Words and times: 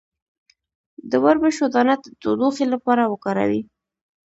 د 1.09 1.11
وربشو 1.23 1.65
دانه 1.75 1.95
د 2.01 2.05
تودوخې 2.21 2.65
لپاره 2.73 3.03
وکاروئ 3.11 3.61